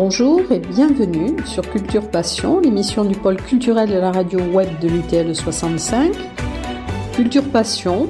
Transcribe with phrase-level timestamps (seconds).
[0.00, 4.86] Bonjour et bienvenue sur Culture Passion, l'émission du pôle culturel de la radio web de
[4.86, 6.12] l'UTL 65.
[7.14, 8.08] Culture Passion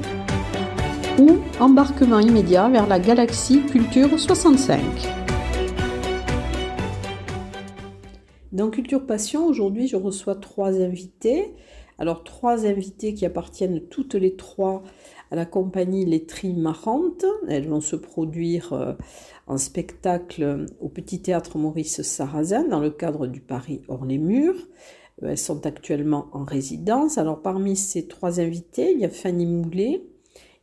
[1.18, 4.82] ou embarquement immédiat vers la galaxie Culture 65.
[8.52, 11.54] Dans Culture Passion, aujourd'hui, je reçois trois invités.
[11.98, 14.82] Alors, trois invités qui appartiennent toutes les trois
[15.30, 17.24] à la compagnie Lettrie Marante.
[17.48, 18.92] Elles vont se produire euh,
[19.46, 24.68] en spectacle au Petit Théâtre Maurice Sarrazin dans le cadre du Paris hors les murs.
[25.22, 27.18] Euh, elles sont actuellement en résidence.
[27.18, 30.02] Alors parmi ces trois invités, il y a Fanny Moulet,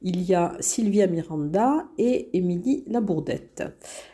[0.01, 3.63] il y a Sylvia Miranda et Émilie Labourdette.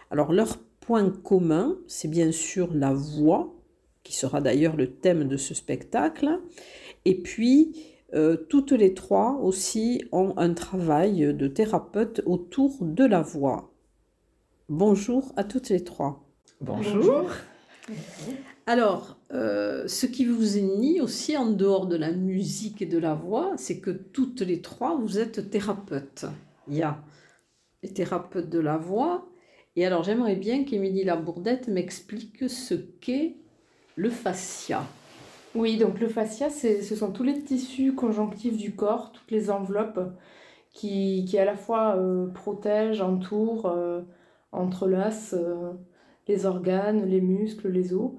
[0.10, 3.54] Alors leur point commun, c'est bien sûr la voix,
[4.04, 6.40] qui sera d'ailleurs le thème de ce spectacle.
[7.06, 7.76] Et puis,
[8.14, 13.72] euh, toutes les trois aussi ont un travail de thérapeute autour de la voix.
[14.70, 16.24] Bonjour à toutes les trois.
[16.60, 17.30] Bonjour.
[18.68, 23.14] Alors, euh, ce qui vous unit aussi en dehors de la musique et de la
[23.14, 26.26] voix, c'est que toutes les trois, vous êtes thérapeutes.
[26.68, 27.02] Il y a
[27.82, 29.28] les thérapeutes de la voix.
[29.76, 33.38] Et alors, j'aimerais bien qu'Émilie Labourdette m'explique ce qu'est
[33.96, 34.86] le fascia.
[35.54, 40.00] Oui, donc le fascia, ce sont tous les tissus conjonctifs du corps, toutes les enveloppes
[40.72, 44.02] qui, qui à la fois euh, protègent, entourent, euh,
[44.54, 45.74] entrelacent euh,
[46.28, 48.12] les organes, les muscles, les os.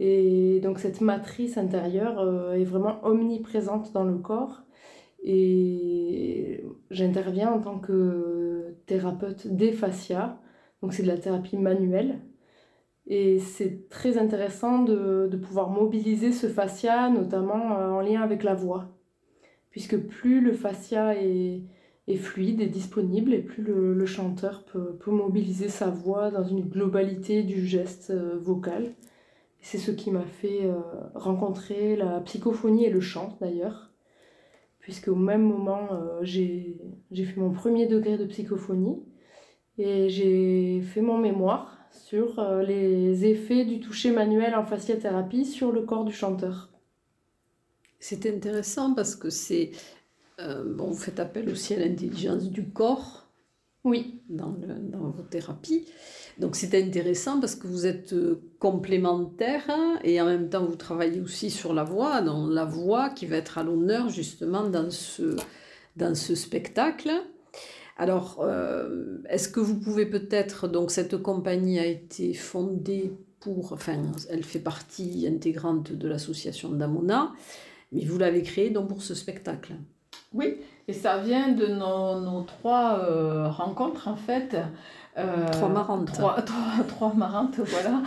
[0.00, 4.62] Et donc cette matrice intérieure est vraiment omniprésente dans le corps.
[5.24, 10.38] Et j'interviens en tant que thérapeute des fascias.
[10.82, 12.20] Donc c'est de la thérapie manuelle.
[13.06, 18.54] Et c'est très intéressant de, pouvoir mobiliser ce fascia, notamment euh, en lien avec la
[18.54, 18.88] voix.
[19.70, 21.62] Puisque plus le fascia est,
[22.16, 26.62] fluide et disponible, et plus le, le chanteur peut, peut, mobiliser sa voix dans une
[26.62, 28.94] globalité du geste euh, vocal.
[29.60, 30.74] C'est ce qui m'a fait euh,
[31.14, 33.90] rencontrer la psychophonie et le chant d'ailleurs.
[34.80, 35.88] Puisque au même moment,
[36.22, 36.78] j'ai
[37.12, 39.02] fait mon premier degré de psychophonie
[39.78, 45.72] et j'ai fait mon mémoire sur euh, les effets du toucher manuel en fasciathérapie sur
[45.72, 46.70] le corps du chanteur.
[47.98, 49.72] C'est intéressant parce que c'est.
[50.38, 53.26] Euh, bon, vous faites appel aussi à l'intelligence du corps.
[53.84, 54.20] Oui.
[54.28, 55.86] Dans, le, dans vos thérapies.
[56.38, 60.76] Donc c'est intéressant parce que vous êtes euh, complémentaires hein, et en même temps vous
[60.76, 64.90] travaillez aussi sur la voix, dans la voix qui va être à l'honneur justement dans
[64.90, 65.36] ce,
[65.96, 67.10] dans ce spectacle.
[67.96, 73.96] Alors, euh, est-ce que vous pouvez peut-être, donc cette compagnie a été fondée pour, enfin,
[74.28, 77.32] elle fait partie intégrante de l'association Damona,
[77.92, 79.74] mais vous l'avez créée donc pour ce spectacle.
[80.34, 80.56] Oui,
[80.88, 84.56] et ça vient de nos, trois euh, rencontres en fait.
[85.16, 86.12] Euh, trois marantes.
[86.12, 88.02] Trois, trois, trois marantes, voilà.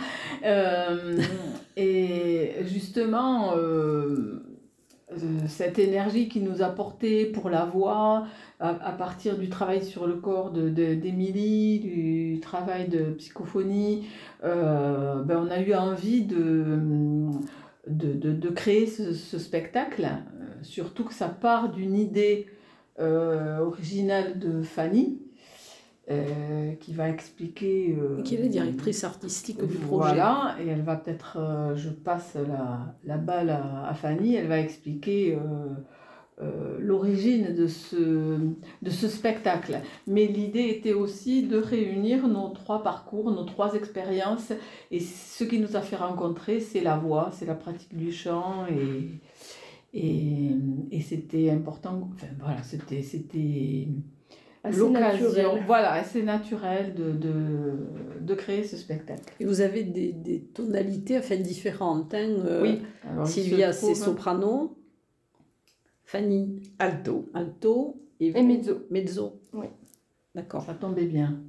[1.76, 3.54] et justement,
[5.48, 8.26] cette énergie qui nous a porté pour la voix,
[8.60, 14.06] à, partir du travail sur le corps d'Émilie, de, du travail de psychophonie,
[14.44, 16.78] euh, ben on a eu envie de,
[17.86, 22.46] de, de, créer ce, spectacle, euh, surtout que ça part d'une idée
[22.98, 25.22] euh, originale de Fanny.
[26.10, 27.96] Euh, qui va expliquer.
[27.96, 30.14] Euh, qui est la directrice artistique du projet.
[30.14, 31.38] Voilà, et elle va peut-être,
[31.76, 35.38] je passe la, la balle à, à, Fanny, elle va expliquer
[36.42, 38.38] euh, l'origine de ce,
[38.82, 39.78] de ce spectacle.
[40.08, 44.52] Mais l'idée était aussi de réunir nos trois parcours, nos trois expériences.
[44.90, 48.66] Et ce qui nous a fait rencontrer, c'est la voix, c'est la pratique du chant.
[48.66, 49.20] Et,
[49.94, 50.50] et,
[50.90, 53.86] et c'était important, enfin voilà, c'était...
[54.64, 57.78] l'occasion, voilà, assez naturel de, de,
[58.20, 59.34] de, créer ce spectacle.
[59.40, 62.12] Et vous avez des, des tonalités enfin, différentes.
[62.14, 62.82] Hein, euh, oui.
[63.24, 64.76] Sylvia, c'est soprano.
[66.04, 66.62] Fanny.
[66.78, 67.30] Alto.
[67.34, 68.02] Alto.
[68.20, 68.86] Et, mezzo.
[68.90, 69.40] Mezzo.
[69.54, 69.66] Oui.
[70.34, 70.62] D'accord.
[70.64, 71.40] Ça tombait bien.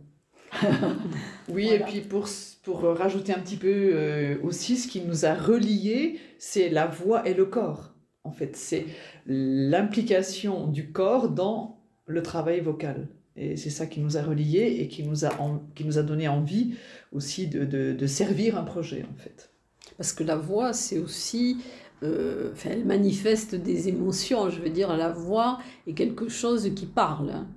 [1.50, 2.28] oui, et puis pour,
[2.64, 7.28] pour rajouter un petit peu euh, aussi, ce qui nous a reliés, c'est la voix
[7.28, 7.94] et le corps.
[8.24, 8.86] En fait, c'est
[9.26, 11.81] l'implication du corps dans
[12.12, 13.08] le travail vocal.
[13.38, 15.30] Et c'est ça qui nous a reliés et qui nous a,
[15.74, 16.76] qui nous a donné envie
[17.14, 19.52] aussi de, de, de servir un projet, en fait.
[19.98, 21.58] Parce que la voix, c'est aussi
[22.04, 27.30] euh, elle manifeste des émotions, je veux dire, la voix est quelque chose qui parle,
[27.30, 27.48] hein,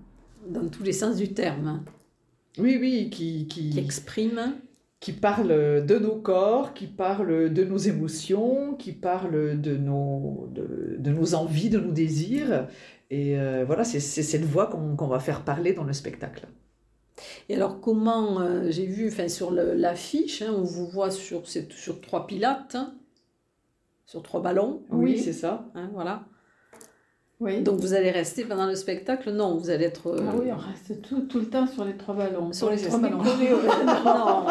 [0.48, 1.82] dans tous les sens du terme.
[2.58, 4.54] Oui, oui, qui, qui, qui exprime.
[5.00, 10.96] Qui parle de nos corps, qui parle de nos émotions, qui parle de nos, de,
[10.98, 12.68] de nos envies, de nos désirs.
[13.10, 16.46] Et euh, voilà, c'est cette voix qu'on va faire parler dans le spectacle.
[17.48, 22.00] Et alors, comment, euh, j'ai vu enfin, sur l'affiche, hein, on vous voit sur, sur
[22.00, 22.94] trois pilates, hein,
[24.06, 24.82] sur trois ballons.
[24.90, 25.66] Oui, c'est ça.
[25.74, 26.24] Hein, voilà.
[27.40, 27.62] Oui.
[27.62, 29.30] Donc vous allez rester pendant le spectacle?
[29.30, 30.16] Non, vous allez être.
[30.18, 32.52] Ah oui, on reste tout, tout, le temps sur les trois ballons.
[32.52, 33.18] Sur les trois ballons.
[34.04, 34.46] non.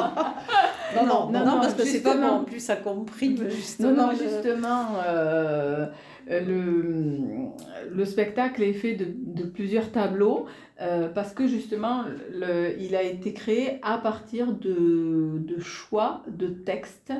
[0.95, 3.91] Non, non, non, non, parce que c'est pas en plus ça comprime justement.
[3.91, 5.87] Non, non, justement, euh,
[6.27, 7.49] le,
[7.91, 10.47] le, spectacle est fait de, de plusieurs tableaux
[10.81, 16.47] euh, parce que justement, le, il a été créé à partir de, de choix de
[16.47, 17.13] textes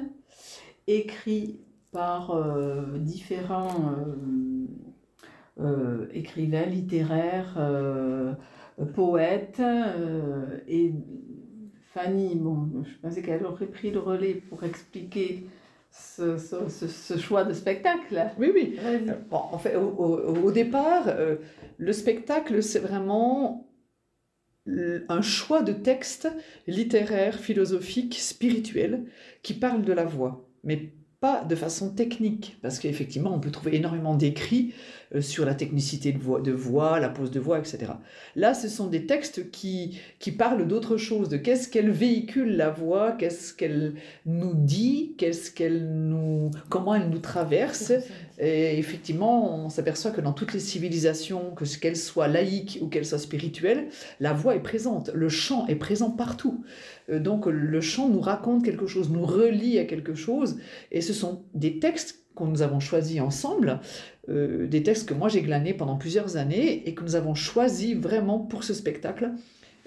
[0.88, 1.59] écrits
[1.91, 3.95] par euh, différents
[5.59, 7.57] euh, écrivains littéraires,
[8.95, 9.61] poètes
[10.67, 10.94] et
[11.94, 15.45] Fanny, bon, je pensais qu'elle aurait pris le relais pour expliquer
[15.94, 18.31] ce, ce, ce, choix de spectacle.
[18.40, 18.80] Oui, oui.
[19.30, 21.36] Bon, en fait, au, au, départ, euh,
[21.78, 23.69] le spectacle, c'est vraiment
[24.66, 26.30] un choix de texte
[26.68, 29.06] littéraire, philosophique, spirituel,
[29.44, 30.94] qui parle de la voix, mais
[31.24, 34.74] pas de façon technique, parce qu'effectivement, on peut trouver énormément d'écrits
[35.16, 37.94] euh, sur la technicité de voix, de voix, la pose de voix, etc.
[38.36, 42.72] Là, ce sont des textes qui, qui parlent d'autre chose, de qu'est-ce qu'elle véhicule la
[42.72, 43.94] voix, qu'est-ce qu'elle
[44.25, 47.94] nous dit, qu'est-ce qu'elle nous, comment elle nous traverse.
[48.38, 53.06] Et effectivement, on s'aperçoit que dans toutes les civilisations, que qu'elles soient laïques ou qu'elles
[53.06, 53.88] soient spirituelles,
[54.20, 56.66] la voix est présente, le chant est présent partout.
[57.09, 60.57] Euh, donc le chant nous raconte quelque chose, nous relie à quelque chose,
[60.91, 63.79] et ce sont des textes que nous avons choisis ensemble,
[64.29, 67.95] euh, des textes que moi j'ai glanés pendant plusieurs années et que nous avons choisis
[67.95, 69.31] vraiment pour ce spectacle,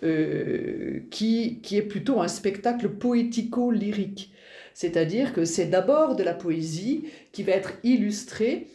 [0.03, 4.33] euh, qui, qui est plutôt un spectacle poético-lyrique.
[4.75, 8.67] C'est-à-dire que c'est d'abord de la poésie qui va être illustrée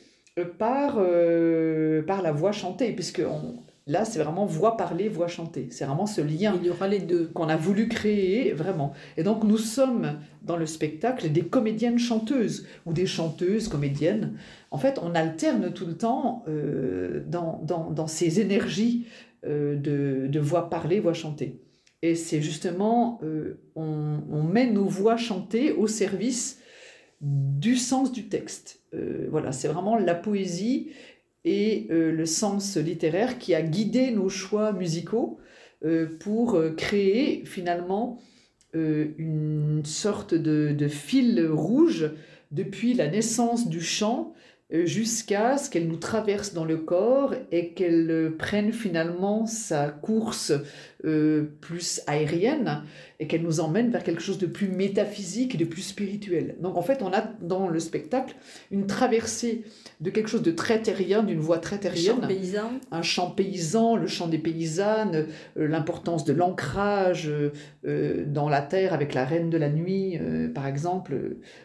[0.57, 3.21] par, par la voix chantée, puisque
[3.91, 5.67] Là, c'est vraiment voix parlée, voix chantée.
[5.69, 6.57] C'est vraiment ce lien.
[6.61, 7.27] Il y aura les deux.
[7.33, 8.93] Qu'on a voulu créer, vraiment.
[9.17, 14.37] Et donc, nous sommes dans le spectacle des comédiennes chanteuses ou des chanteuses comédiennes.
[14.71, 19.07] En fait, on alterne tout le temps euh, dans, dans, ces énergies
[19.45, 21.59] euh, de, de, voix parlée, voix chantée.
[22.01, 26.61] Et c'est justement, euh, on, on, met nos voix chantées au service
[27.19, 28.79] du sens du texte.
[29.29, 30.91] voilà, c'est vraiment la poésie
[31.45, 35.39] et euh, le sens littéraire qui a guidé nos choix musicaux
[35.83, 38.19] euh, pour euh, créer finalement
[38.73, 42.09] une sorte de, de, fil rouge
[42.51, 44.33] depuis la naissance du chant
[44.71, 50.53] jusqu'à ce qu'elle nous traverse dans le corps et qu'elle prenne finalement sa course
[51.59, 52.83] plus aérienne
[53.21, 56.55] et qu'elle nous emmène vers quelque chose de plus métaphysique et de plus spirituel.
[56.59, 58.35] Donc en fait, on a dans le spectacle
[58.71, 59.63] une traversée
[59.99, 62.17] de quelque chose de très terrien, d'une voix très terrienne.
[62.17, 62.71] Un chant paysan.
[62.91, 65.27] Un chant paysan, le chant des paysannes,
[65.57, 67.31] euh, l'importance de l'ancrage
[67.85, 71.15] euh, dans la terre avec la reine de la nuit, euh, par exemple,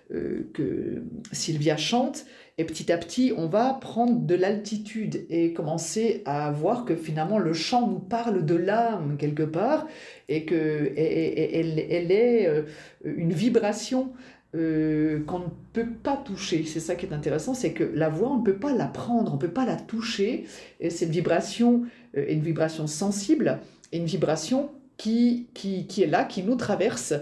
[0.08, 1.02] que
[1.32, 2.26] Sylvia chante.
[2.58, 7.38] Et petit à petit, on va prendre de l'altitude et commencer à voir que finalement
[7.38, 9.86] le chant nous parle de l'âme quelque part
[10.28, 12.62] et qu'elle elle est euh,
[13.04, 14.12] une vibration
[14.54, 16.64] euh, qu'on ne peut pas toucher.
[16.64, 19.32] C'est ça qui est intéressant, c'est que la voix, on ne peut pas la prendre,
[19.32, 20.46] on ne peut pas la toucher.
[20.80, 21.82] Et cette vibration
[22.16, 23.58] euh, est une vibration sensible,
[23.92, 27.14] et une vibration qui, qui, qui, est là, qui nous traverse.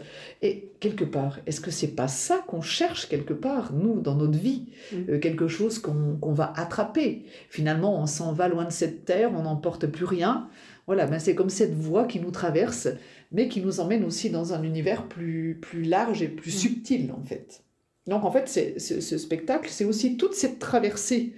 [0.43, 4.39] Et quelque part, est-ce que c'est pas ça qu'on cherche quelque part, nous, dans notre
[4.39, 5.19] vie mm.
[5.19, 7.25] Quelque chose qu'on va attraper?
[7.49, 10.49] Finalement, on s'en va loin de cette terre, on n'emporte plus rien.
[10.87, 12.89] Voilà, ben c'est comme cette voie qui nous traverse,
[13.33, 16.59] mais qui nous emmène aussi dans un univers plus, plus large et plus mm.
[16.59, 17.63] subtil, en fait.
[18.07, 21.33] Donc, en fait, c'est, ce spectacle, c'est aussi toute cette traversée,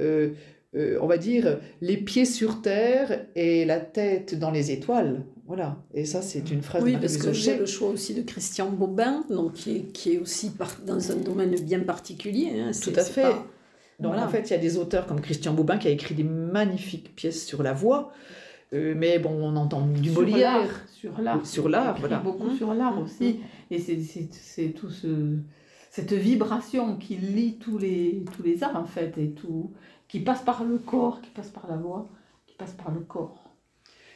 [0.00, 0.30] euh,
[0.76, 5.24] euh, on va dire, les pieds sur terre et la tête dans les étoiles.
[5.46, 8.70] Voilà, et ça, c'est une phrase Oui, parce que j'ai le choix aussi de Christian
[8.70, 10.52] Bobin, donc qui est, qui est aussi
[10.86, 12.60] dans un domaine bien particulier.
[12.60, 12.70] Hein.
[12.80, 13.34] Tout à fait.
[13.98, 16.24] Donc, en fait, il y a des auteurs comme Christian Bobin qui a écrit des
[16.24, 18.12] magnifiques pièces sur la voix.
[18.72, 20.86] Euh, mais bon, on entend du Molière.
[20.92, 21.44] Sur l'art.
[21.44, 22.18] Sur l'art, voilà.
[22.18, 23.02] Beaucoup sur l'art mmh.
[23.02, 23.40] aussi.
[23.70, 23.74] Mmh.
[23.74, 23.78] Et
[24.30, 25.36] c'est tout ce,
[25.90, 29.72] cette vibration qui lie tous les, tous les arts, en fait, et tout,
[30.10, 32.08] qui passe par le corps, qui passe par la voix,
[32.46, 33.44] qui passe par le corps.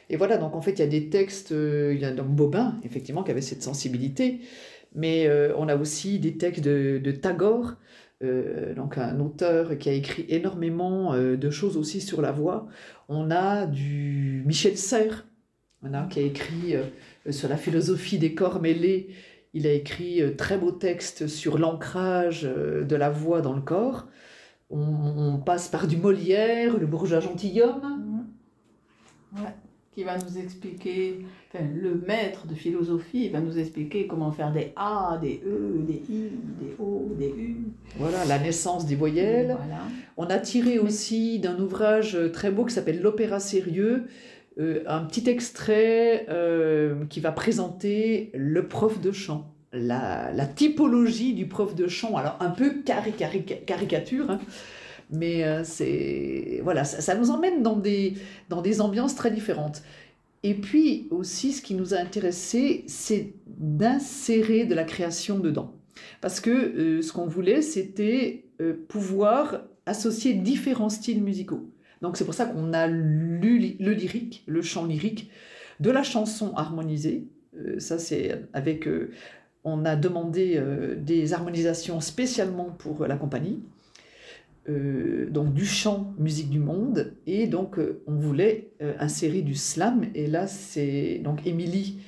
[0.09, 2.27] Et voilà, donc en fait, il y a des textes, euh, il y a donc
[2.27, 4.41] Bobin, effectivement, qui avait cette sensibilité,
[4.93, 7.75] mais euh, on a aussi des textes de, de Tagore,
[8.23, 12.67] euh, donc un auteur qui a écrit énormément de choses aussi sur la voix.
[13.07, 15.25] On a du Michel Serres,
[16.09, 16.75] qui a écrit
[17.29, 19.09] sur la philosophie des corps mêlés.
[19.53, 24.07] Il a écrit très beaux textes sur l'ancrage de la voix dans le corps.
[24.69, 28.25] On, passe par du Molière, le bourgeois gentilhomme.
[29.31, 29.39] Mmh.
[29.93, 34.73] qui va nous expliquer, enfin, le maître de philosophie va nous expliquer comment faire des
[34.75, 37.57] A, des E, des I, des O, des U.
[37.97, 39.55] Voilà, la naissance des voyelles.
[39.57, 39.83] Voilà.
[40.17, 44.07] On a tiré aussi d'un ouvrage très beau qui s'appelle L'Opéra sérieux,
[44.57, 49.54] euh, un petit extrait euh, qui va présenter le prof de chant.
[49.75, 54.39] La, typologie du prof de chant, alors un peu cari cari- caricature, hein,
[55.11, 58.13] mais euh, c'est voilà, ça, nous emmène dans des,
[58.49, 59.83] dans des ambiances très différentes.
[60.43, 65.73] Et puis aussi, ce qui nous a intéressé, c'est d'insérer de la création dedans.
[66.21, 71.69] Parce que euh, ce qu'on voulait, c'était euh, pouvoir associer différents styles musicaux.
[72.01, 75.29] Donc c'est pour ça qu'on a lu le lyrique, le chant lyrique,
[75.79, 77.27] de la chanson harmonisée.
[77.77, 78.87] Ça c'est avec...
[79.65, 83.63] euh, on a demandé euh, des harmonisations spécialement pour la compagnie.
[84.67, 89.53] Euh, donc du chant musique du monde et donc euh, on voulait euh, insérer du
[89.53, 91.99] slam et là c'est donc Émilie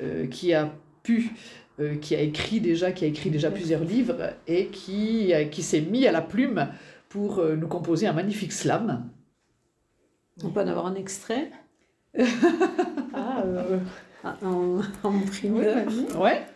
[0.00, 1.32] euh, qui a pu
[1.78, 5.82] euh, qui a écrit déjà qui a écrit déjà plusieurs livres et qui qui s'est
[5.82, 6.68] mis à la plume
[7.10, 9.10] pour euh, nous composer un magnifique slam
[10.42, 11.50] On peut en avoir un extrait?
[13.18, 13.78] Ah, euh,
[15.04, 15.86] en, primeur.
[16.18, 16.46] ouais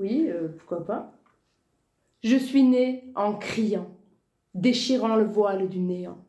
[0.00, 1.12] Oui, euh, pourquoi pas.
[2.24, 3.90] Je suis né en criant,
[4.54, 6.24] déchirant le voile du néant.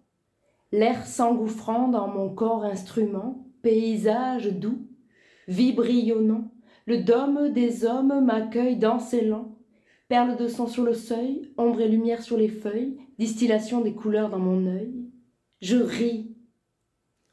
[0.73, 4.87] L'air s'engouffrant dans mon corps instrument, paysage doux,
[5.47, 6.51] vie brillonnant,
[6.85, 9.57] le dôme des hommes m'accueille dans ses langs.
[10.09, 14.29] Perles de sang sur le seuil, ombre et lumière sur les feuilles, distillation des couleurs
[14.29, 14.93] dans mon œil.
[15.61, 16.35] Je ris.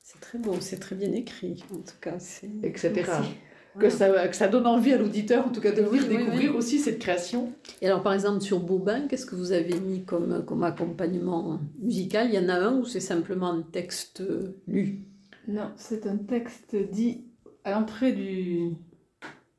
[0.00, 1.64] C'est très beau, c'est très bien écrit.
[1.72, 2.50] En tout cas, c'est.
[2.62, 3.30] etc Merci.
[3.78, 6.50] Que ça, que ça donne envie à l'auditeur en tout cas de venir oui, découvrir
[6.52, 6.56] oui.
[6.58, 10.44] aussi cette création Et alors, par exemple, sur Bobin, qu'est-ce que vous avez mis comme,
[10.44, 12.28] comme accompagnement musical?
[12.28, 14.22] Il y en a un où c'est simplement un texte
[14.66, 15.04] lu?
[15.46, 17.24] Non, c'est un texte dit
[17.64, 18.70] à l'entrée du,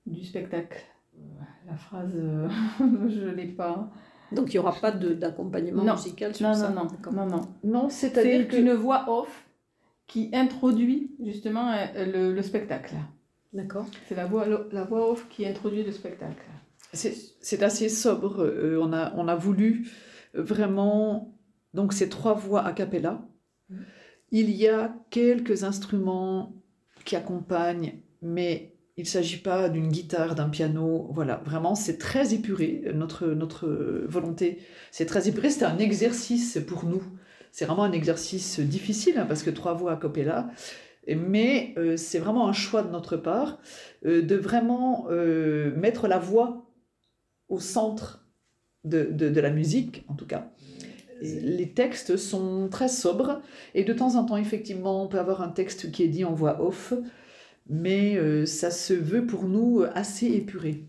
[0.05, 0.77] du spectacle.
[1.67, 2.47] La phrase, euh,
[3.09, 3.91] je ne l'ai pas.
[4.31, 6.69] Donc, il n'y aura pas d'accompagnement musical sur Non, ça?
[6.69, 7.41] non, non, non, non.
[7.63, 9.45] non c'est-à-dire C'est que une voix off
[10.07, 12.95] qui introduit justement euh, le, le spectacle.
[13.53, 13.88] D'accord.
[14.08, 16.44] C'est la voix, la voix off qui introduit le spectacle.
[16.94, 18.44] C'est assez sobre.
[18.44, 19.88] Euh, on, a, on a voulu
[20.34, 21.36] vraiment.
[21.74, 23.22] Donc, ces trois voix a cappella.
[24.32, 26.56] Il y a quelques instruments
[27.06, 31.08] qui accompagnent, mais il ne s'agit pas d'une guitare, d'un piano.
[31.12, 32.84] Voilà, vraiment, c'est très épuré.
[32.94, 33.68] Notre, notre
[34.08, 34.60] volonté,
[34.91, 35.50] c'est très épuré.
[35.50, 37.01] C'est un exercice pour nous.
[37.51, 40.50] C'est vraiment un exercice difficile hein, parce que trois voix a cappella.
[41.16, 43.60] Mais euh, c'est vraiment un choix de notre part
[44.06, 46.70] euh, de vraiment euh, mettre la voix
[47.50, 48.28] au centre
[48.84, 50.51] de, de- la musique, en tout cas.
[51.22, 53.42] Les textes sont très sobres
[53.75, 56.34] et de temps en temps, effectivement, on peut avoir un texte qui est dit en
[56.34, 56.94] voix off,
[57.68, 60.86] mais ça se veut pour nous assez épuré.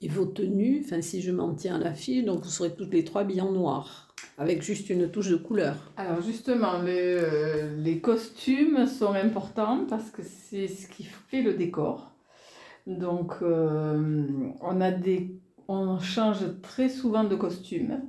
[0.00, 3.04] Et vos tenues, si je m'en tiens à la fille, donc vous serez toutes les
[3.04, 4.03] trois habillées en noir,
[4.38, 5.76] avec juste une touche de couleur.
[5.96, 11.54] Alors justement, les, euh, les costumes sont importants parce que c'est ce qui fait le
[11.54, 12.12] décor.
[12.86, 14.26] Donc euh,
[14.60, 15.38] on, a des,
[15.68, 18.00] on change très souvent de costume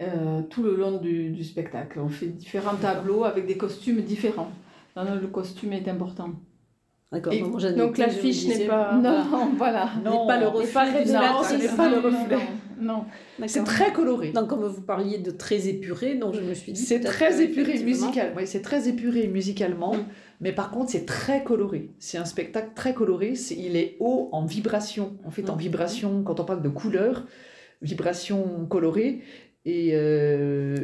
[0.00, 1.98] euh, tout le long du, du spectacle.
[2.00, 4.50] On fait différents tableaux avec des costumes différents.
[4.96, 6.30] Non, non, le costume est important.
[7.10, 7.32] D'accord.
[7.76, 8.94] Donc l'affiche n'est pas.
[8.94, 9.90] non, voilà.
[10.04, 11.46] Non, pas le reflet pas du révélatrice.
[11.46, 11.62] spectacle.
[11.62, 12.38] ce n'est pas le reflet.
[12.80, 13.04] Non.
[13.46, 14.30] C'est très coloré.
[14.32, 16.80] Donc, comme vous parliez de très épuré, donc je me suis dit.
[16.80, 18.32] C'est très épuré musical.
[18.36, 20.04] Oui, c'est très épuré musicalement, Mm.
[20.40, 21.90] mais par contre, c'est très coloré.
[21.98, 23.34] C'est un spectacle très coloré.
[23.56, 25.16] Il est haut en vibration.
[25.24, 27.24] En fait, en vibration, quand on parle de couleur,
[27.82, 29.20] vibration colorée.
[29.64, 30.76] Et euh,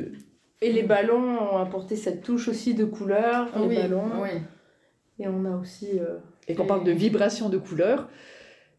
[0.61, 3.49] Et les ballons ont apporté cette touche aussi de couleur.
[3.59, 4.11] Les oui, ballons.
[4.23, 4.31] oui.
[5.19, 5.99] Et on a aussi.
[5.99, 6.17] euh,
[6.49, 8.09] et qu'on parle de vibration de couleur,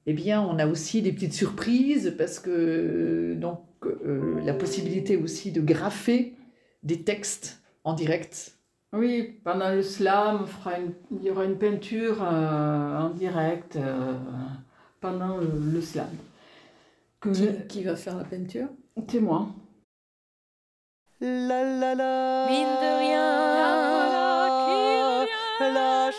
[0.06, 5.52] eh bien, on a aussi des petites surprises parce que donc euh, la possibilité aussi
[5.52, 6.34] de graffer
[6.84, 8.58] des textes en direct.
[8.94, 13.76] Oui, pendant le slam, on fera une- il y aura une peinture euh, en direct
[13.76, 14.14] euh,
[15.02, 16.08] pendant le, le slam.
[17.20, 18.68] Que Qui, qui va faire la peinture?
[19.10, 19.48] C'est moi.
[21.20, 22.46] La la la.
[22.48, 23.46] Mine de rien,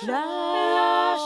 [0.06, 1.16] La,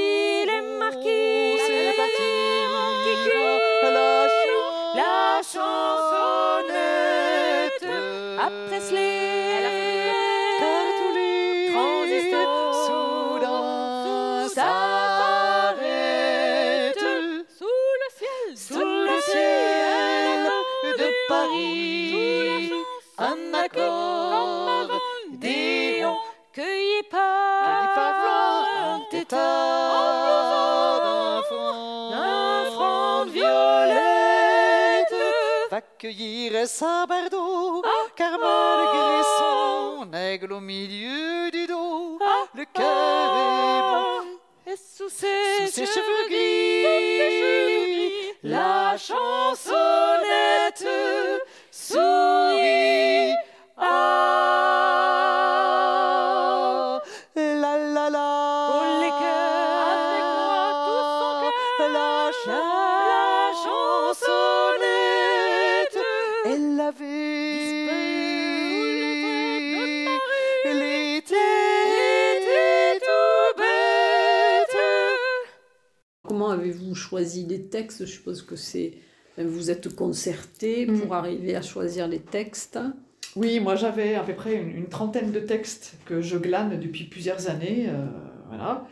[0.00, 2.30] Les titis, les marquis, Oh, c'est parti.
[3.82, 4.04] La
[4.40, 5.14] chan- la
[6.60, 7.86] chansonnette.
[8.38, 9.29] Après Car
[36.10, 37.82] Va cueillir sa bardeau,
[38.16, 42.18] car malgré son aigle au milieu du dos,
[42.52, 44.24] le cœur est bon.
[44.66, 47.62] Et sous ses, Sous ses cheveux gris,
[48.42, 50.84] la chansonnette
[51.70, 53.32] sourit.
[53.76, 54.90] Ah,
[57.36, 58.68] la la la.
[58.72, 61.54] Pour les cœurs, avec moi, tous son cœur.
[61.92, 62.10] La
[77.10, 78.92] choisi les textes Je suppose que c'est
[79.32, 81.00] enfin, vous êtes concerté Mm.
[81.00, 82.78] pour arriver à choisir les textes.
[83.36, 87.04] Oui, moi j'avais à peu près une, une trentaine de textes que je glane depuis
[87.04, 87.86] plusieurs années.
[87.88, 88.06] euh,
[88.48, 88.86] voilà.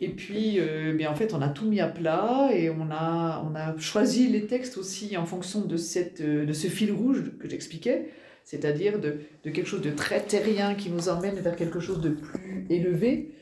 [0.00, 3.44] Et puis, euh, bien, en fait, on a tout mis à plat et on a,
[3.50, 7.24] on a choisi les textes aussi en fonction de, cette, euh, de ce fil rouge
[7.40, 8.06] que j'expliquais,
[8.44, 12.10] c'est-à-dire de, de quelque chose de très terrien qui nous emmène vers quelque chose de
[12.10, 13.32] plus élevé.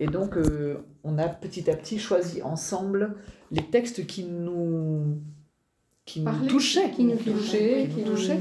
[0.00, 3.16] Et donc, euh, on a petit à petit choisi ensemble
[3.50, 5.18] les textes qui nous,
[6.04, 6.90] qui nous touchaient.
[6.90, 8.38] qui nous touchaient, qui qui nous touchaient,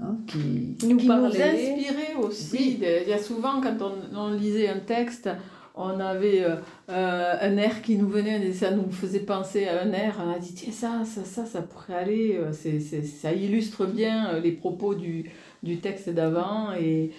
[0.00, 1.42] hein, qui, Qui nous qui nous parlait.
[1.42, 2.56] inspirait aussi.
[2.56, 2.78] Oui.
[3.04, 5.28] Il y a souvent, quand on, on lisait un texte,
[5.74, 6.56] on avait euh,
[6.90, 10.20] euh, un air qui nous venait, et ça nous faisait penser à un air.
[10.24, 12.36] On a dit, tiens, ça, ça, ça, ça pourrait aller.
[12.36, 15.30] euh, C'est, c'est- ça illustre bien les propos du,
[15.64, 16.72] du texte d'avant.
[16.78, 17.10] Et,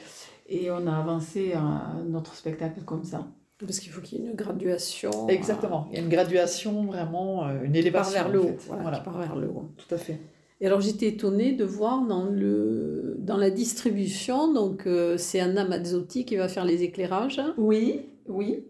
[0.48, 3.26] et on a avancé à notre spectacle comme ça.
[3.66, 5.28] Parce qu'il faut qu'il y ait une graduation.
[5.30, 5.88] Exactement.
[5.92, 8.14] Il y a une graduation, vraiment, euh, une élévation.
[8.14, 8.48] vers le en haut.
[8.48, 8.68] fait.
[8.68, 9.00] Voilà, Voilà.
[9.00, 9.70] part vers le haut.
[9.78, 10.18] Tout à fait.
[10.60, 15.66] Et alors j'étais étonnée de voir dans, le, dans la distribution, donc euh, c'est Anna
[15.68, 17.42] Mazzotti qui va faire les éclairages.
[17.58, 18.64] Oui, oui,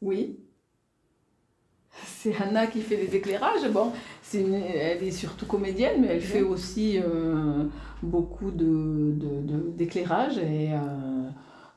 [0.00, 0.36] oui.
[2.06, 3.68] C'est Anna qui fait les éclairages.
[3.70, 3.92] Bon,
[4.34, 7.64] une- elle est surtout comédienne, mais elle fait aussi euh,
[8.02, 10.38] beaucoup de, de- de- d'éclairage.
[10.38, 11.28] et euh,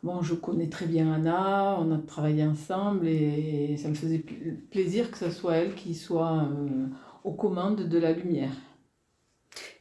[0.04, 4.60] bon, je connais très bien Anna, on a travaillé ensemble et ça me faisait pl-
[4.72, 6.88] plaisir que ce soit elle qui soit euh,
[7.24, 8.52] aux commandes de la lumière.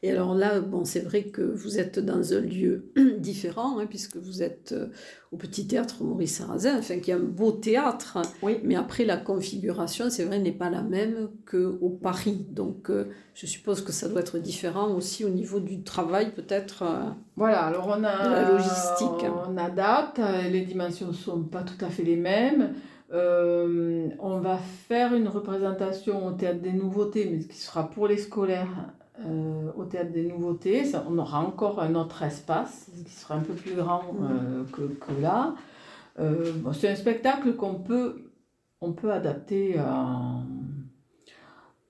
[0.05, 4.19] Et alors là, bon, c'est vrai que vous êtes dans un lieu différent, hein, puisque
[4.19, 4.89] vous êtes euh,
[5.33, 8.19] au Petit Théâtre Maurice Sarrazin, enfin qui est un beau théâtre.
[8.43, 8.59] Oui.
[8.65, 12.47] Mais après, la configuration, c'est vrai, n'est pas la même qu'au Paris.
[12.51, 16.83] Donc, euh, je suppose que ça doit être différent aussi au niveau du travail, peut-être.
[16.83, 17.09] euh.
[17.37, 19.25] Voilà, alors on a De la logistique.
[19.49, 20.21] On adapte,
[20.53, 22.75] les dimensions ne sont pas tout à fait les mêmes.
[23.11, 28.19] Euh, on va faire une représentation au théâtre des nouveautés, mais qui sera pour les
[28.19, 30.85] scolaires euh, au théâtre des nouveautés.
[30.85, 34.83] Ça, on aura encore un autre espace qui sera un peu plus grand euh, que,
[34.83, 35.55] que là.
[36.19, 38.31] Euh, bon, c'est un spectacle qu'on peut,
[38.81, 40.37] on peut adapter à,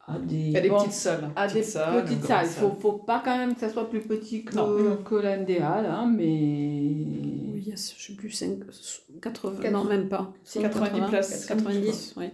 [0.07, 1.31] à des, bon, petites salles.
[1.37, 2.47] à des petites salles, petites grandes salles.
[2.47, 4.97] Il faut, faut pas quand même que ça soit plus petit que, Non.
[5.03, 6.25] que l'NDA, là, mais...
[6.25, 8.59] Oui, il y a, je sais plus, 5,
[9.23, 10.33] 80, non, même pas.
[10.43, 11.47] Si, 90 places.
[11.47, 12.27] 90, oui.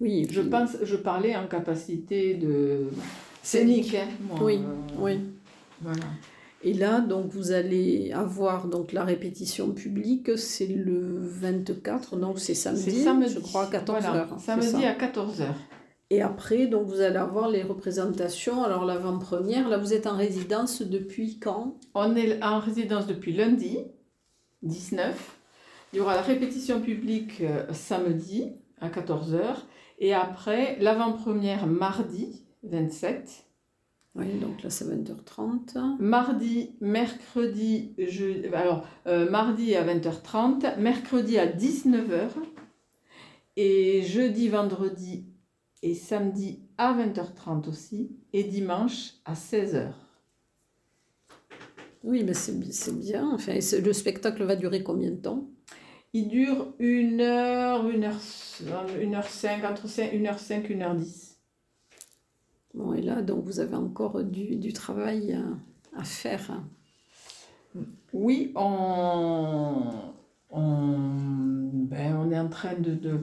[0.00, 2.86] Oui, Je puis- pense, je parlais en capacité de
[3.48, 3.94] scénique.
[3.94, 5.20] hein, moi, Oui, euh, oui.
[5.80, 6.04] Voilà.
[6.62, 12.54] Et là, donc, vous allez avoir donc la répétition publique, c'est le 24, donc c'est
[12.54, 14.00] samedi, je crois, à 14h.
[14.00, 15.44] Voilà, samedi à 14h.
[16.10, 18.64] Et après, donc, vous allez avoir les représentations.
[18.64, 21.76] Alors, l'avant-première, là, vous êtes en résidence depuis quand?
[21.94, 23.78] On est en résidence depuis lundi,
[24.62, 25.36] 19.
[25.92, 29.42] Il y aura la répétition publique euh, samedi à 14h.
[30.00, 33.44] Et après, l'avant-première mardi, 27.
[34.14, 35.76] Oui, donc là, c'est 20h30.
[36.00, 38.52] Mardi, mercredi, je...
[38.54, 42.30] alors euh, mardi à 20h30, mercredi à 19h
[43.56, 45.26] et jeudi, vendredi
[45.82, 49.92] et samedi à 20h30 aussi et dimanche à 16h.
[52.02, 53.30] Oui, mais c'est bi- c'est bien.
[53.34, 55.48] Enfin, le spectacle va durer combien de temps?
[56.14, 58.16] Il dure une heure, une heure,
[59.00, 61.27] une heure cinq, entre cinq- une heure cinq, une heure dix.
[62.78, 65.36] Bon, et là, donc, vous avez encore du, travail
[65.96, 66.62] à, faire.
[68.12, 68.60] Oui, ben,
[70.52, 73.20] on est en train de,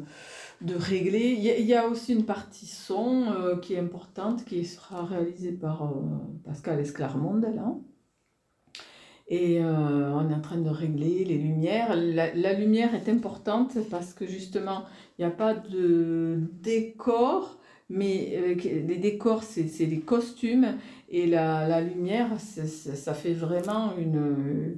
[0.75, 1.37] régler.
[1.39, 5.83] Il y, a, aussi une partie son euh, qui est importante, qui sera réalisée par
[5.83, 6.01] euh,
[6.43, 7.47] Pascal Esclarmonde.
[9.29, 11.95] Et euh, on est en train de régler les lumières.
[11.95, 14.83] La lumière est importante parce que justement,
[15.17, 17.57] il n'y a pas de décor,
[17.89, 20.75] mais euh, les décors, c'est des costumes.
[21.09, 24.77] Et la, la lumière, ça fait vraiment une,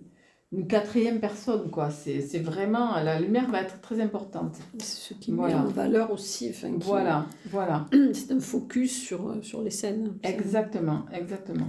[0.52, 1.90] une quatrième personne, quoi.
[1.90, 4.58] C'est vraiment, la lumière va être très importante.
[4.80, 5.56] C'est ce qui Voilà.
[5.56, 6.50] met en valeur aussi.
[6.50, 7.86] enfin, qui- Voilà, voilà.
[8.14, 10.18] C'est un focus sur, euh, sur les scènes.
[10.24, 11.68] Exactement, exactement.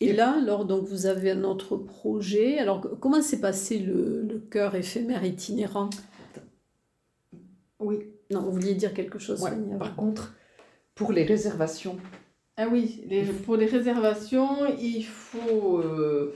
[0.00, 2.58] Et là, alors, donc, vous avez un autre projet.
[2.58, 5.90] Alors, comment s'est passé le, le chœur éphémère itinérant?
[7.80, 7.98] Oui.
[8.30, 10.34] Non, vous vouliez dire quelque chose, Ouais, Sonia, Par contre,
[10.94, 11.96] pour les réservations,
[12.60, 16.34] Ah oui, les- pour les réservations, il faut, euh,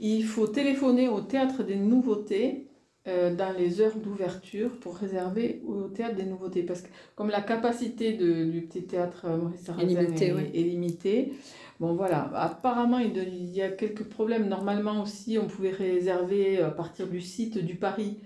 [0.00, 2.64] il faut téléphoner au Théâtre des Nouveautés
[3.06, 6.62] euh, dans les heures d'ouverture pour réserver au Théâtre des Nouveautés.
[6.62, 10.50] Parce que comme la capacité de- du petit théâtre euh, Maurice Sarrazin limitée, est, ouais.
[10.54, 11.32] est limitée,
[11.80, 14.48] bon voilà, apparemment il, de- il y a quelques problèmes.
[14.48, 18.18] Normalement aussi, on pouvait réserver à partir du site du Paris.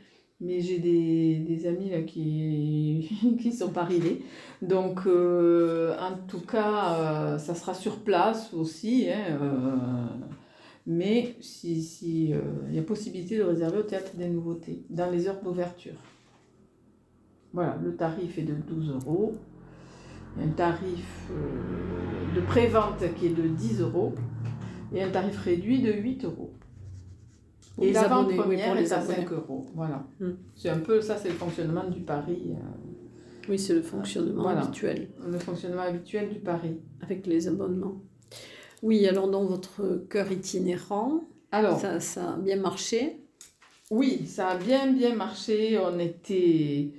[0.44, 3.08] Mais j'ai des, amis qui
[3.40, 4.24] qui sont pas arrivés.
[4.60, 9.06] Donc, euh, en tout cas, euh, ça sera sur place aussi.
[9.08, 9.76] hein, euh,
[10.84, 12.34] mais si, si,
[12.68, 15.94] il y a possibilité de réserver au Théâtre des Nouveautés, dans les heures d'ouverture.
[17.52, 19.34] Voilà, le tarif est de 12 euros.
[20.36, 21.30] Il y a un tarif
[22.34, 24.12] de pré-vente qui est de 10 euros
[24.92, 26.52] et un tarif réduit de 8 euros.
[27.74, 29.14] Pour Et oui, l'avant-première pour les est à abonnés.
[29.16, 29.66] 5 euros.
[29.74, 30.04] Voilà.
[30.20, 30.32] Hmm.
[30.54, 34.62] C'est un peu, ça c'est le fonctionnement du Paris, euh, Oui, c'est le fonctionnement Voilà.
[34.62, 36.76] habituel le fonctionnement habituel du Paris.
[37.02, 37.96] avec les abonnements.
[38.82, 43.18] Oui, alors dans votre chœur itinérant, Alors, ça, ça a bien marché.
[43.90, 45.78] Oui, ça a bien bien marché.
[45.78, 46.92] On était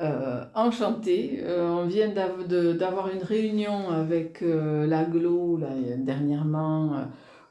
[0.00, 1.40] euh, enchantés.
[1.42, 5.58] Euh, on vient d'avoir une réunion avec euh, l'aglo
[5.98, 7.04] dernièrement euh,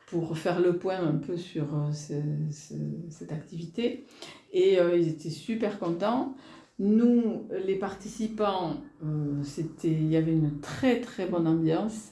[0.07, 2.13] pour faire le point un peu sur euh, ce-
[2.51, 2.73] ce-
[3.09, 4.05] cette activité.
[4.53, 6.35] Et euh, ils étaient super contents.
[6.79, 12.11] Nous, les participants, euh, c'était, il y avait une très très bonne ambiance.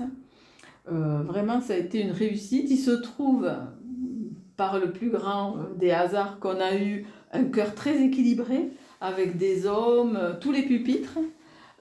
[0.86, 2.70] Vraiment, ça a été une réussite.
[2.70, 3.50] Il se trouve,
[4.58, 9.66] par le plus grand des hasards qu'on a eu, un chœur très équilibré, avec des
[9.66, 11.20] hommes, tous les pupitres,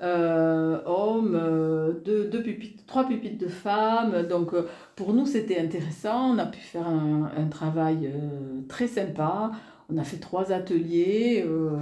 [0.03, 4.23] hommes, euh, deux, deux pupitres, trois pupitres de femmes.
[4.29, 6.35] Donc euh, pour nous, c'était intéressant.
[6.35, 9.53] On a pu faire un, travail euh, très sympa.
[9.89, 11.45] On a fait trois ateliers.
[11.47, 11.79] euh,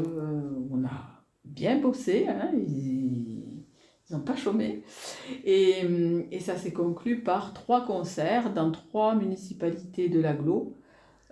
[0.70, 2.26] on a bien bossé.
[2.28, 3.64] hein, ils
[4.10, 4.82] n'ont pas chômé.
[5.44, 5.86] Et,
[6.40, 10.76] ça s'est conclu par trois concerts dans trois municipalités de l'aglo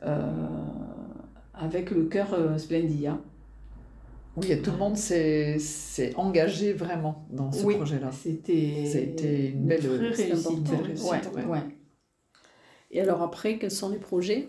[0.04, 0.32] euh,
[1.54, 3.18] avec le chœur euh, Splendia.
[4.40, 5.58] Oui, et tout le monde s'est
[6.16, 8.10] engagé vraiment dans ce Oui, projet-là.
[8.12, 10.64] C'était une belle- réussite.
[10.70, 11.44] belle réussite, Ouais, ouais.
[11.46, 11.62] ouais.
[12.90, 14.48] Et alors après, quels sont les projets?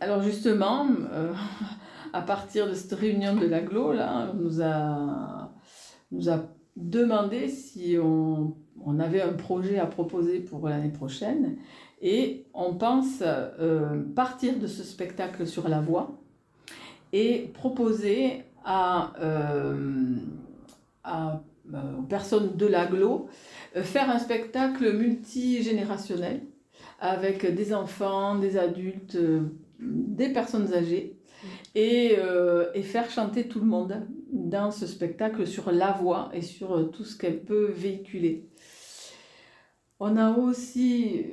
[0.00, 1.32] Alors justement, euh,
[2.12, 5.52] à partir de cette réunion de l'aglo, là, on nous a,
[6.12, 6.40] nous a
[6.76, 11.56] demandé si on, on avait un projet à proposer pour l'année prochaine.
[12.00, 16.12] Et on pense euh, partir de ce spectacle sur la voie
[17.12, 20.16] et proposer à, euh,
[21.06, 23.28] euh, aux personnes de l'aglo
[23.76, 26.42] euh, faire un spectacle multigénérationnel
[26.98, 29.16] avec des enfants, des adultes,
[29.78, 31.16] des personnes âgées,
[31.74, 32.16] et,
[32.74, 37.04] et faire chanter tout le monde dans ce spectacle sur la voix et sur tout
[37.04, 38.50] ce qu'elle peut véhiculer.
[39.98, 41.24] On a aussi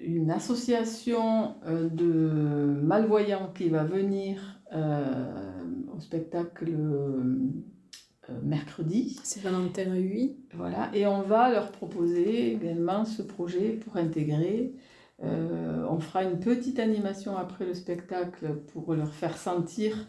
[0.00, 6.74] une association de malvoyants qui va venir au spectacle
[8.30, 9.20] euh, mercredi.
[9.22, 10.36] C'est Valentin Huy.
[10.54, 14.74] Voilà, et on va leur proposer également ce projet pour intégrer.
[15.22, 20.06] Euh, on fera une petite animation après le spectacle pour leur faire sentir,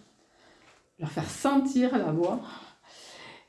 [1.00, 2.40] leur faire sentir la voix,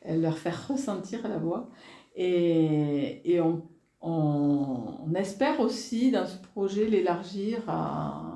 [0.06, 1.70] euh, leur faire ressentir la voix.
[2.16, 3.62] Et, et on,
[4.00, 8.35] on, on espère aussi dans ce projet l'élargir à,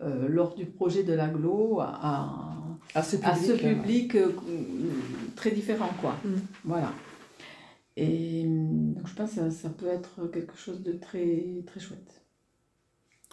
[0.00, 2.54] euh, lors du projet de l'aglo à,
[2.94, 3.74] À ce à ce public-là.
[3.74, 4.32] public euh,
[5.36, 6.16] très différent, quoi.
[6.24, 6.36] Mm.
[6.64, 6.92] Voilà.
[7.96, 11.80] Et euh, donc je pense que ça, ça peut être quelque chose de très, très
[11.80, 12.22] chouette.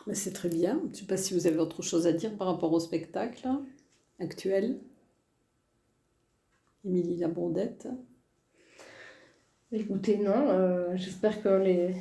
[0.08, 0.80] Ben, c'est très bien.
[0.86, 3.48] Je ne sais pas si vous avez autre chose à dire par rapport au spectacle
[4.20, 4.80] actuel.
[6.84, 7.88] Émilie Labourdette.
[9.72, 11.96] Écoutez, non, euh, j'espère que les...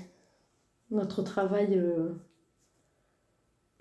[0.91, 2.11] notre travail euh,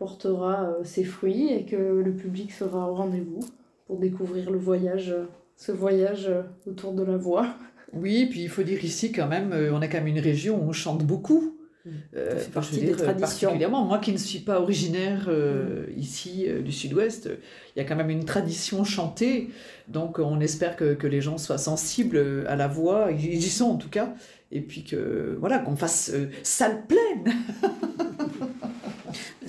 [0.03, 3.39] portera euh, ses fruits et que le public sera au rendez-vous
[3.87, 5.15] pour découvrir le voyage,
[5.55, 7.47] ce voyage euh, autour de la voix.
[7.95, 10.59] Oui, puis il faut dire ici quand même, euh, on est quand même une région
[10.59, 11.53] où on chante beaucoup.
[11.85, 11.89] Mm.
[12.15, 13.49] Euh, je partie des traditions.
[13.49, 15.99] Particulièrement, moi qui ne suis pas originaire euh, Mm.
[15.99, 17.29] ici euh, du sud-ouest,
[17.75, 19.49] il y a quand même une tradition chantée.
[19.89, 23.65] Donc on espère que, que les gens soient sensibles à la voix, ils y sont
[23.65, 24.13] en tout cas,
[24.51, 26.11] et puis que voilà qu'on fasse
[26.41, 27.35] salle pleine.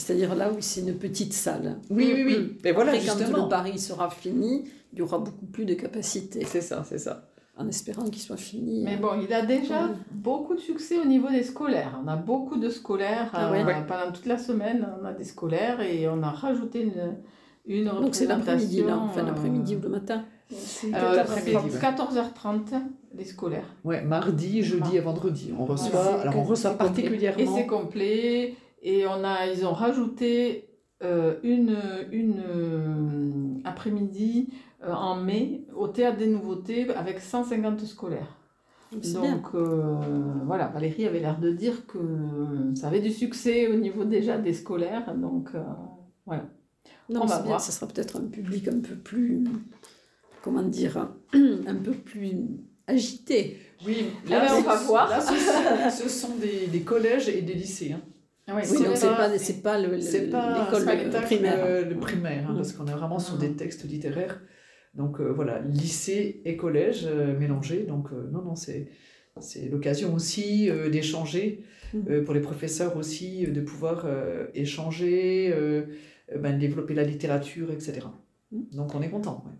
[0.04, 1.78] C'est-à-dire là où c'est une petite salle.
[1.88, 2.58] Oui, oui, oui.
[2.64, 3.44] Et voilà, Après, quand justement.
[3.44, 7.30] le pari sera fini, il y aura beaucoup plus de capacité, C'est ça, c'est ça.
[7.56, 8.82] en espérant qu'il soit fini.
[8.84, 9.94] Mais bon, il a déjà Ouais.
[10.12, 11.98] beaucoup de succès au niveau des scolaires.
[12.04, 13.64] On a beaucoup de scolaires Ah euh, ouais.
[13.64, 13.76] Ouais.
[13.88, 14.86] pendant toute la semaine.
[15.00, 17.16] On a des scolaires et on a rajouté une,
[17.66, 20.24] une Donc c'est l'après-midi là, enfin euh, l'après-midi ou le matin.
[20.52, 21.92] euh, L'après-midi, c'est ouais.
[21.92, 22.80] 14h30
[23.16, 23.68] les scolaires.
[23.84, 25.88] Ouais, mardi, jeudi et vendredi, on reçoit.
[26.02, 26.20] Voilà.
[26.22, 26.86] alors on reçoit complet.
[26.86, 27.56] Et particulièrement.
[27.56, 28.54] c'est complet.
[28.84, 30.68] Et on a, ils ont rajouté
[31.02, 31.76] euh, une,
[32.12, 34.50] une euh, après-midi
[34.84, 38.36] euh, en mai au Théâtre des Nouveautés avec 150 scolaires.
[38.92, 39.96] Donc euh,
[40.46, 41.98] voilà, Valérie avait l'air de dire que
[42.76, 45.14] ça avait du succès au niveau déjà des scolaires.
[45.16, 45.62] Donc euh,
[46.26, 46.44] voilà.
[47.08, 47.60] Non, on va bien, voir.
[47.60, 49.44] ce sera peut-être un public un peu plus,
[50.42, 52.32] comment dire, un peu plus
[52.86, 53.58] agité.
[53.86, 55.08] Oui, Eh ben, on va voir.
[55.10, 57.92] Là, ce sont, ce sont des, des collèges et des lycées.
[57.92, 58.00] hein.
[58.46, 60.02] Ah ouais, Oui, donc c'est pas- c'est pas l'école
[60.82, 61.64] spectacle primaire.
[61.64, 62.56] euh, le primaire, hein, Mm.
[62.56, 63.40] parce qu'on est vraiment sur Mm.
[63.40, 64.40] des textes littéraires.
[64.94, 67.84] Donc euh, voilà, lycée et collège euh, mélangés.
[67.84, 68.88] Donc euh, non, non, c'est
[69.40, 71.98] c'est l'occasion aussi euh, d'échanger, Mm.
[72.10, 75.52] euh, pour les professeurs aussi, euh, de pouvoir euh, échanger,
[76.38, 78.00] ben, développer la littérature, etc.
[78.52, 78.62] Mm.
[78.76, 79.42] Donc on est content.
[79.46, 79.52] ouais.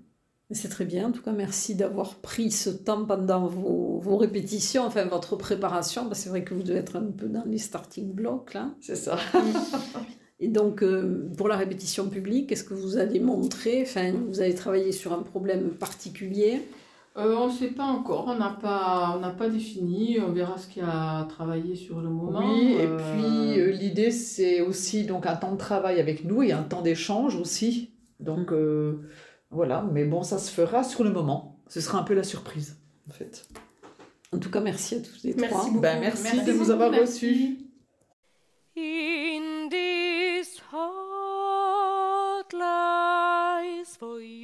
[0.50, 1.08] C'est très bien.
[1.08, 6.08] En tout cas, merci d'avoir pris ce temps pendant vos, vos répétitions, enfin votre préparation.
[6.12, 8.70] C'est vrai que vous devez être un peu dans les starting blocks là.
[8.80, 9.16] C'est ça.
[10.40, 13.82] Et donc, euh, pour la répétition publique, qu'est-ce que vous allez montrer?
[13.82, 16.60] Enfin, vous allez travailler sur un problème particulier?
[17.16, 20.58] Euh, on ne sait pas encore, on n'a pas, on n'a pas défini, on verra
[20.58, 22.40] ce qu'il y a à travailler sur le moment.
[22.40, 26.42] Oui, et euh, puis euh, l'idée c'est aussi donc un temps de travail avec nous
[26.42, 27.90] et un temps d'échange aussi.
[28.18, 29.08] Donc euh,
[29.54, 31.60] voilà, mais bon, ça se fera sur le moment.
[31.68, 32.76] Ce sera un peu la surprise
[33.08, 33.46] en fait.
[34.32, 35.80] En tout cas, merci à tous les Merci trois.
[35.80, 37.58] Ben, merci, Merci de beaucoup, avoir reçus.
[38.76, 44.43] In this heart lies for you